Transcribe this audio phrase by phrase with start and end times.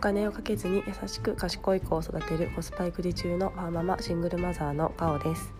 [0.00, 5.52] 金をかけずに優しく賢い子を育てるコスパ育児中のワーママシングルマザーのカオです。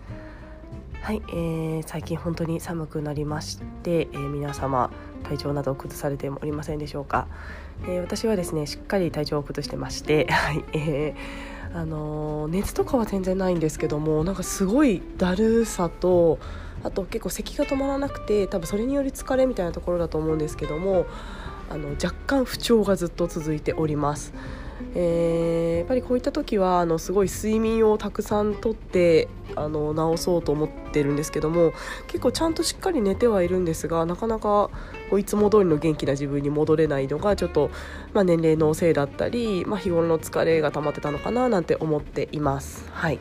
[1.01, 4.91] はい、えー、最近本当に寒くなりまして、えー、皆様
[5.23, 7.27] 体調などを崩されておりませんでしょうか、
[7.83, 16.37] えー、私はですねしっかり体調を崩してまして はい、えーあのー、熱とかは全然ないんですけどもなんかすごいだるさと
[16.83, 21.05] あと結構咳が止まらなくて多分それにより疲れみたいなところだと思うんですけども
[21.71, 24.33] あの若干不調がずっと続いております。
[24.95, 31.71] えー、やっぱりこういった時はあのすごい睡眠をたくさんとってあの治そうと思ってるんですけども
[32.07, 34.69] 結構ちゃんとしっかり寝てはいるんですがなかなか
[35.09, 37.69] こういつも通りの元気な自分に戻れないのがちょっと、
[38.13, 42.89] まあ、年齢のせいだったり、まあ、日頃の疲れが溜まってたのかななんて思っています。
[42.91, 43.19] はい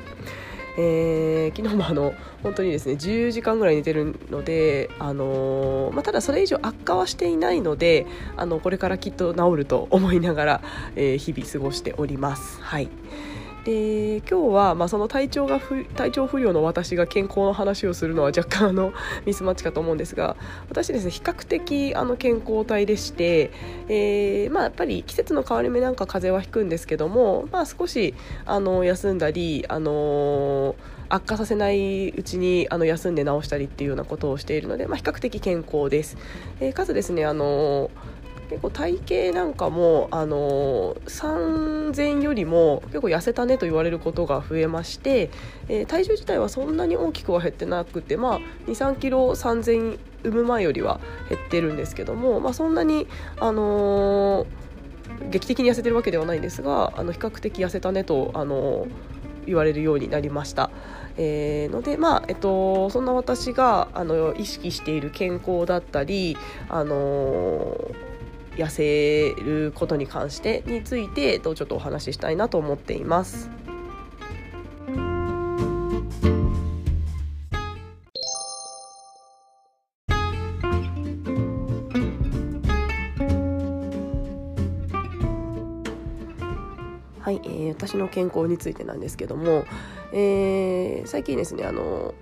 [0.76, 10.62] えー、昨日もあの本当にですね10時間ぐらい寝てるので、あのー、まあ、ただそれ以上悪化はしていないのであのこれからきっと治ると思いながら、
[10.96, 12.60] えー、日々過ごしております。
[12.60, 12.88] はい
[13.64, 18.92] で今日は、まあ、その体調が不体調不良の私が健康の話をするのは若干あの
[19.26, 20.36] ミスマッチかと思うんですが
[20.68, 23.50] 私ですね比較的あの健康体でして、
[23.88, 28.14] えーまあ、やっぱり季節の変わり目なんか風邪はひくんですけども、まあ、少し
[28.46, 30.74] あの休んだり、あのー、
[31.10, 36.16] 悪化させないうちにあの休んで治したりっていうようなことをしているので、まあ、比較的健康です。
[36.60, 38.19] えー、かつですねあのー
[38.50, 45.30] 結構体型なんかもあの産前よりも結構痩せたねと言われることが増えまして、
[45.68, 53.06] えー、体重自体はそんなに大きくは減ってなくて、まあ、2 3キロ産前産む前よりは減ってるんですけども、まあ、そんなに、
[53.38, 58.88] あのー、劇的に痩せてるわけではないんですがあの比較的痩せたねと、あの、
[59.46, 60.70] 言われるようになりました。
[61.16, 66.36] えー、ので、まあえっと、そんな私があの意識している健康だったり、
[66.68, 68.10] あのー
[68.56, 73.50] 痩せることに関してについてちょっとお話ししたいなと思っています。
[87.30, 89.64] はい、えー、私の健康についてなんですけども、
[90.12, 92.14] えー、最近ですねあの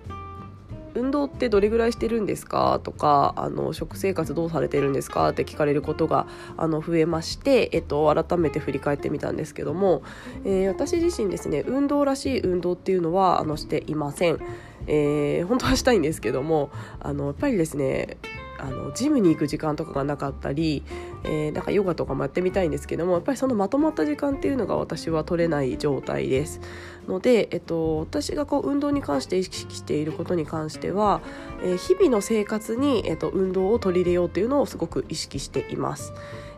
[0.99, 2.81] 運動ってどれぐらいしてるんですか？
[2.83, 5.29] とかあの食生活どうされてるんですか？
[5.31, 6.27] って聞かれることが
[6.57, 10.03] あの増えまして、えっと、改めて振り返ってみたんですけども、
[10.45, 14.39] えー、私自身ですね運動らしい運動っていうのはあのしていません。
[14.87, 16.71] えー、本当はしたいんですけども
[17.01, 18.17] あのやっぱりですね
[18.59, 20.83] あのジムに行く時間とかがなかったり、
[21.25, 26.61] えー、なんかヨガとかもやってみたいんですけどもやっぱりそのまとまった時間っていうのが私は取れない状態です
[27.07, 31.21] ので、えっと、私がこう運動に関して意識していることに関しては、
[31.63, 36.13] えー、日々の生活に、えっと、運動を取り入れようというのをすごく意識しています。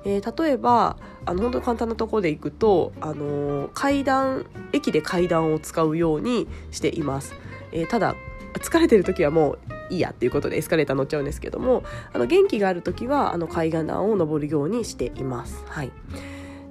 [0.04, 0.96] えー、例えば
[1.26, 7.34] あの本当に簡単なところで行くと、あのー、階段駅で階段を使うようにしています。
[7.72, 8.16] えー、ただ
[8.54, 9.58] 疲れてる時はもう
[9.90, 15.64] いいやっていうことでエスカレーター乗っちゃうんですけどもあの元気がある時はあの階段を登るようにしています。
[15.66, 15.92] はい。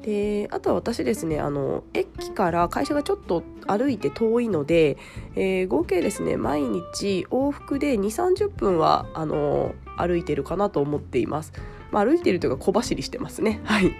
[0.01, 4.97] であとは私ですねあの駅から会社がちょっと歩いて遠いので、
[5.35, 11.51] えー、合計ですね毎日往復で2 3 0分はあの歩いてるかなと思っています、
[11.91, 13.59] まあ、歩いてるというか小走りしてますね。
[13.65, 13.93] はい。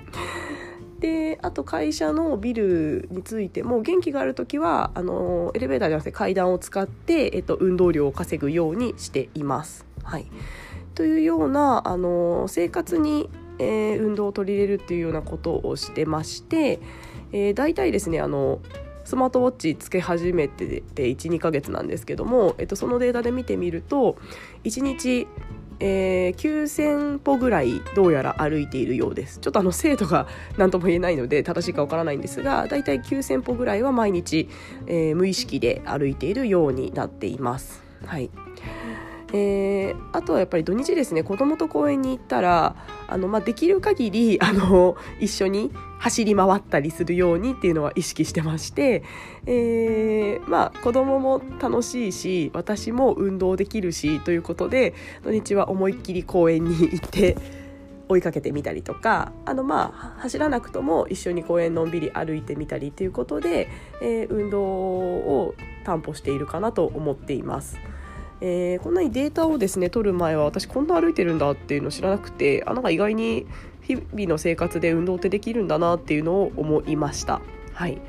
[1.00, 9.86] であと会社のビルについても元気がある時はあのエレベーターじゃなくて階段を使って、えっと、運動量を稼ぐようにしています。
[10.04, 10.26] はい、
[10.96, 13.30] というようなあの生活に、
[13.60, 16.80] えー、運動を取り入れるっていうようなことをしてまして、
[17.32, 18.60] えー、大体ですねあの
[19.06, 24.18] スマートウォッチつけ始めて12ヶ月なんですけども、えっと、そのデータで見てみると
[24.66, 25.28] 1日
[25.80, 34.50] えー、9000歩ぐらいどうやら歩いているようですちょっとあの精度が何とも言えないので正しいかわからないんですがだいたい9000歩ぐらいは毎日、
[34.88, 37.84] えー、無意識で歩いているようになっています。
[38.06, 38.30] はい
[39.32, 42.76] えー、あとはやっぱり土日ですね子供と公園に行ったら
[43.08, 49.04] あの、まあ、できる限り あの一緒に走り回ったりするようにっていうのは意識してまして、
[49.46, 54.94] えー、まあ子供も楽しいし私も運動できるしということで
[55.24, 57.36] 土日は思いっきり公園に行って
[58.08, 63.70] 追いかけてみたりとかあのまあ走らなくとも一緒に公園のんびり歩いてみたりということで、
[64.02, 65.54] えー、運動を
[65.84, 67.78] 担保しているかなと思っています。
[68.42, 73.46] えー、こんなにデータをですね取る前は私こんな歩いてるんだっていうのを知らなくてあなんか意外に
[73.82, 77.42] 日々の生活で運動ってできるんだなっていうのを思いました。
[77.74, 78.00] はい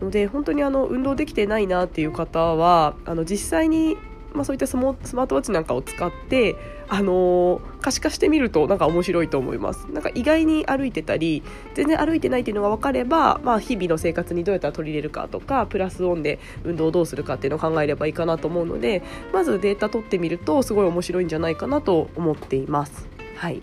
[0.00, 3.96] ので本当にあの運動できてないなっていう方はあの実際に
[4.34, 6.56] まあ、そういったスマートウォッチなんかを使って、
[6.88, 11.42] あのー、可視化してみるとなんか面白いと思いますなんか意外に歩いてたり
[11.74, 19.02] 全然歩いてないっていうのが分かれば、まあ、日々の生活にどうやったら取り入れるかとかプラスオンで運動をどうするかっていうのを考えればいいかなと思うので
[19.32, 23.08] まずデータ取ってみるとすごい面白いんじゃないかなと思っています。
[23.36, 23.62] はい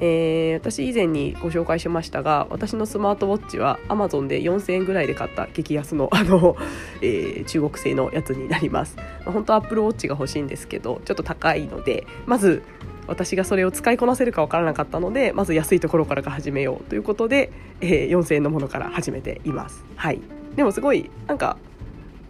[0.00, 6.56] えー、私以前にご紹介しましたが私のスマートウォッチは Amazon で4000円ぐらいで買った激安のあの、
[7.02, 12.62] えー、中国製のやつになります、本当は Apple Watch が欲しいんですけどちょっと高いのでまず
[13.06, 19.84] 私がそれを使いこなせるか分からなかったのでまず安いところからが始めようということで、えー、4000円のものから始めています。
[19.94, 20.20] はい。
[20.56, 21.56] でもすごいなんか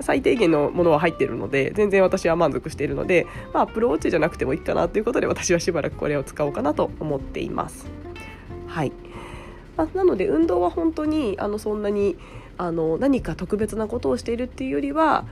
[0.00, 7.86] 最低限のものは入ってるので全然私は満足しているので、まあ、アプローチじゃなくてもいいかなということで私はしばらくこれを使おうかなと思っています。
[8.66, 8.92] はい
[9.76, 12.16] まあ、なので運動は本当にあのそんなに
[12.58, 15.24] あの何か特別なことをしているっていうよりは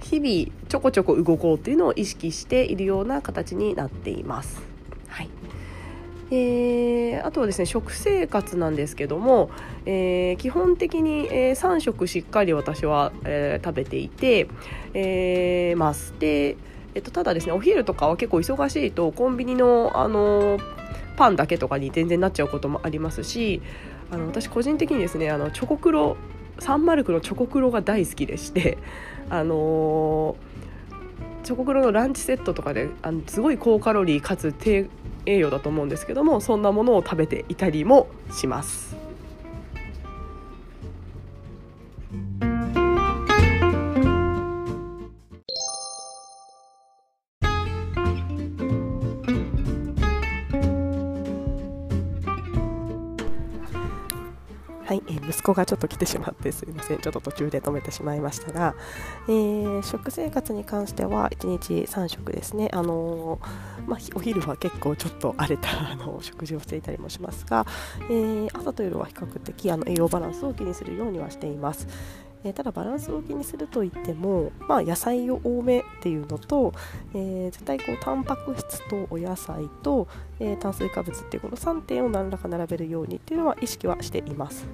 [0.00, 4.62] 日々ちょこちょこ動こうっていうのを意識しているような形になっています。
[5.08, 5.30] はい
[6.30, 6.36] えー、
[7.26, 9.50] あとはですね食生活なんですけども、
[9.84, 14.46] えー、基本的に、えー、3食しっかり私は、えー、食べていて、
[14.94, 16.56] えー、ますで、
[16.94, 20.58] えっと、ただですねお昼とかは結構忙しいとコンビニの、あの
[21.16, 23.60] パンだけとかに全然なっちゃうこともありますし
[24.12, 26.16] あの私個人的にですねあのチョコクロ
[26.60, 28.78] サンマルクのチョコクロが大好きでして
[29.30, 30.36] あの
[31.42, 34.88] チョコクロのランチセットとかであのすごい高カロリーかつ低
[35.26, 39.05] 栄養だと思うんですけどもそんなものを食べていたりもします。
[54.86, 58.76] はい、えー、息子がちょっと来てしまってすいませんちょっと途中で止めてしまいましたが、
[59.28, 67.66] えー、食生活に関しては1日3食ですね、あのー、まあ、お昼は結構ちょっと荒れた あの食事をしていたりもしますが、
[68.08, 71.88] えー、朝と夜は比較的あの栄養バランスを気にするようにはしています。
[72.46, 76.72] えー、ただバランスを気にするといっても、まあ、野菜を多めっていうのと、
[77.12, 80.06] えー、絶対こうタンパク質とお野菜と、
[80.38, 84.68] えー、炭水化物っていうこの3点を何らか並べるようにっていうのは意識はしています。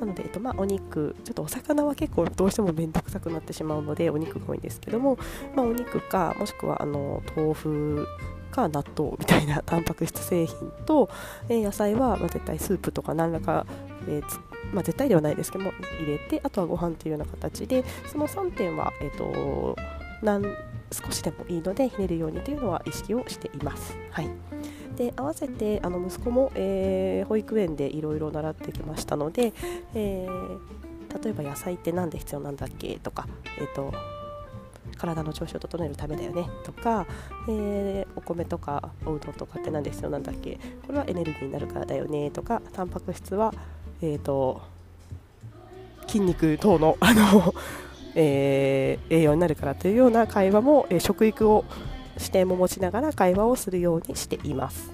[0.00, 5.16] なので、えっとまあ、お肉ちょっとお魚は結構どうしても面倒くさくなってしまうのでお肉が多いんですけども、
[5.54, 8.06] まあ、お肉かもしくはあの豆腐
[8.50, 11.08] か納豆みたいなタンパク質製品と、
[11.48, 13.64] えー、野菜は、まあ、絶対スープとか何らか、
[14.08, 19.76] えーまあ、絶対ではないですけども入れてあとはご飯というような形でその3点は、えーと、
[20.92, 23.96] 少しでもいいのでひねるようにというのは意識をしています。
[24.10, 24.28] はい
[24.96, 29.52] で合わせてあの息子も、えー、保育園でいろいろ習ってきましたので、
[29.94, 33.92] えー、例えば野菜って何で必要なんだっけとか、えーと、
[34.96, 37.06] 体の調子を整えるためだよねとか、
[37.48, 43.52] えー、お米とかおうどんとかって何で必要なんだっけこれはエネルギーになるからだよねとかタンパク質は
[44.02, 44.60] えーと、
[46.06, 47.54] 筋肉等のあの、
[48.14, 51.64] えー、栄養になるからというような会話も、えー、食育を
[52.16, 54.90] 視点も持ちながら会話をするようにしています。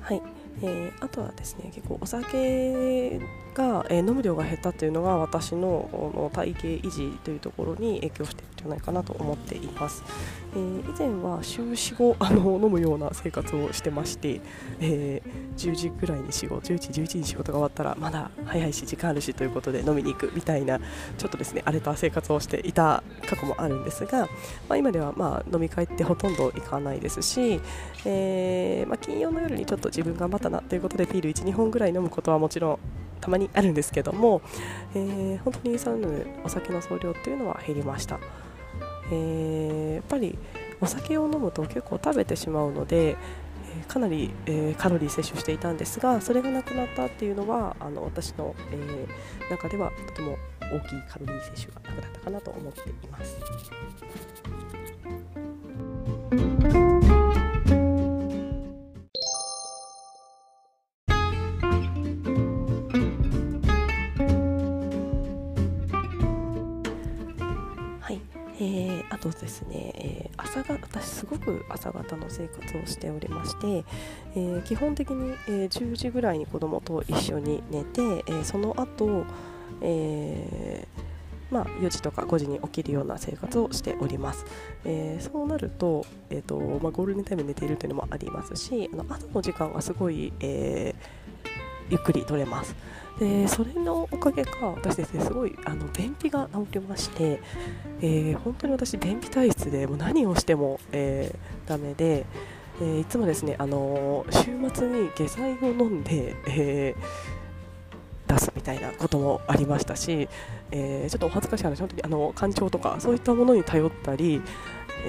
[0.00, 0.22] はい、
[0.64, 3.20] えー、あとはですね結構お酒
[3.54, 10.02] が、えー、飲む量が減ったというのが私の体型維持というところに影響しているんじゃないかなと思っています、
[10.54, 14.40] えー、以前は週45あの飲むような生活をしてまして、
[14.80, 15.22] え、
[15.56, 20.78] 10時ぐらいに仕事10時11時に仕事が終わったらまだ早いし時間あるしということで飲みに行くみたいな
[21.18, 24.22] ちょっとですね荒れた生活をしていた過去もあるんですが、
[24.68, 27.60] まあ、今ではまあ飲み会ってほとんど行かないですし、
[28.04, 32.78] えまあ、金曜の夜にちょっと自分頑張ったなということでビール1、2本ぐらい飲むことはもちろん
[33.20, 34.42] たまにあるんですけども、
[34.94, 36.00] えー、本当にサウ
[36.44, 38.18] お酒の総量っていうのは減りました、
[39.10, 40.38] えー、やっぱり
[40.80, 43.16] お酒を飲むと結構食べてしまうので、
[43.88, 53.36] かなり、えー、カロリー摂取していたんですがそれがなくなったっていうのはあの私の、えー、中ではとても大きいカロリー摂取がなくなったかなと思っています。
[69.20, 73.84] とですね、えー、朝が私すごく朝方の生活をしておりまして、
[74.34, 79.24] えー、基本的に、えー、10時ぐらいに子供と一緒に寝て、えその後、
[79.80, 80.86] え
[81.50, 84.44] まあ、4時とか5時に起きるような生活をしております、
[84.84, 91.23] えー、そうなると,、えーとまあ、ゴールデンタイム寝ているというのもありますしあの朝の時間がすごい、えー、
[91.94, 92.74] ゆっくり取れます。
[93.20, 97.40] でそれのおかげか私ですねすごいあの便秘が治りまして、
[98.00, 102.26] えー、本当に私便秘体質でもう何をしても、えー、ダメで、
[102.80, 106.96] えー、いつもですね、あの週末に下剤を飲んで、え
[108.26, 110.28] 出すみたいなこともありましたし、
[110.72, 114.42] えちょっとお恥ずかしい話本当にあの肝腸とかそういったものに頼ったり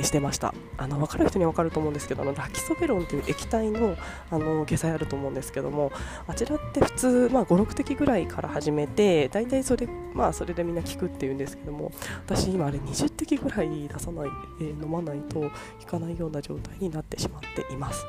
[0.03, 3.95] してましたあの分かる人には分かると思うんですけどあのラキソベロンという液体の
[4.31, 5.91] あの下剤あると思うんですけども
[6.27, 11.91] あちらって普通、まあ、56滴ぐらいから始めて大体それ,、まあ、それでみんな効くっていうんですけども
[12.25, 14.29] 私今あれ20滴ぐらい出さない、
[14.61, 15.51] えー、飲まないと効
[15.85, 18.05] かないような状態になってしまっています。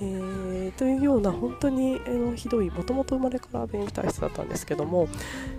[0.00, 5.08] えー、というような本当に、えー、ひどいもともと生まれから便秘体質だったんですけども、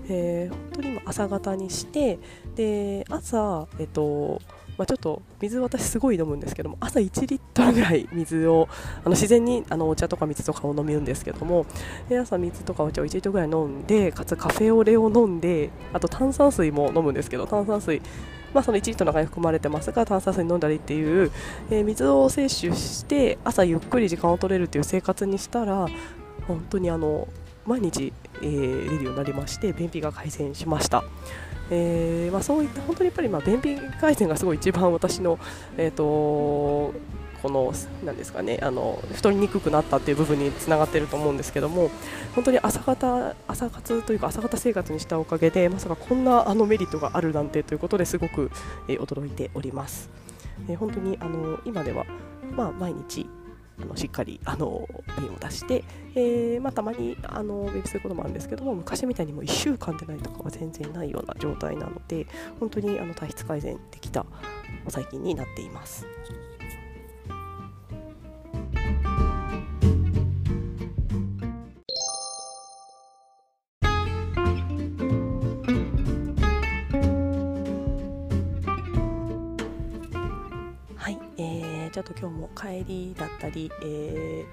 [0.10, 2.20] えー、本当に今朝方にして
[2.56, 4.42] で朝、えっと
[4.78, 8.68] まあ、ちょっと水私すごい飲むんですけども朝1リットルぐらい水を
[9.04, 11.66] あの自然にあのお茶とか水とかを飲むんですけども
[12.10, 18.02] で朝水とかお茶を1リットルぐらい飲んでかつカフェオレを飲んであと炭酸水も飲むんですけど炭酸水
[18.54, 21.30] まあ、その1リットルの中に含まれてますが炭酸水飲んだりっていう、
[21.70, 25.88] えー、水を摂取して朝ゆっくり時間を取れるっていう生活にしたら
[26.48, 27.28] 本当にあの
[27.66, 31.04] 毎日、えー、出るようになりまして便秘が改善しました。
[31.72, 35.40] えーまあ、そういった本当にやっぱりまあ便秘改善がすごい一番私の、
[35.78, 36.94] えーと、
[37.42, 41.90] このなんですかねあの太りにくくなったっていう部分につながっていると思うんですけども
[42.36, 48.52] 本当に朝方朝活というか朝方生活にしたおかげでまさかこんなあのメリットがあるなんてということですごく、
[48.88, 50.10] えー、驚いております。
[50.70, 52.06] えー、本当にあの今では、
[52.52, 53.28] まあ、毎日
[53.86, 54.88] あのしっかりあの
[55.18, 55.84] 便を出して、
[56.16, 62.28] えーまあ、たまにあのベビーすることもあるんですけども昔みたいにも1週間でないとかは全然ないような状態なので
[62.60, 64.26] 本当にあの体質改善できた
[64.90, 66.06] 最近になっています。
[81.96, 84.46] ちょっと今日も帰りだったり、え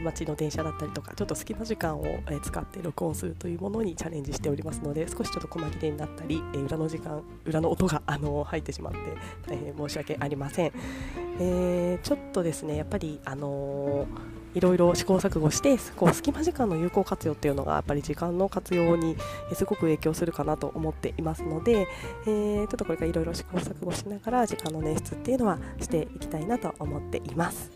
[0.00, 2.06] ー、街の電車だったりとかちょっと隙間時間を
[2.42, 8.98] 使って録音するというものにチャレンジしておりますので少しちょっと細切れになったり、え裏の時間裏の音があの入ってしまって
[9.46, 10.72] 大変申し訳ありません、
[11.38, 19.16] えー、ちょっとですねやっぱりあのーいろいろ試行錯誤してこう隙間時間の有効活用っていうのがやっぱり時間の活用に
[19.54, 21.86] すごく影響するかなと思っていますので、
[22.26, 27.70] えー、ちょっとこれからいろいろ試行錯誤しながら時間の捻出っていうのはしていきたいなと思っています。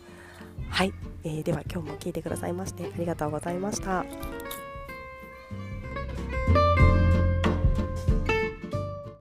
[0.69, 4.05] はい、えー、では今日も聞いてくださいましてありがとうございました。